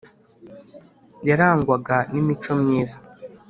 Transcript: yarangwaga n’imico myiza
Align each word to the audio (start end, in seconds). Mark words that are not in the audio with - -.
yarangwaga 1.27 1.97
n’imico 2.11 2.51
myiza 2.61 2.97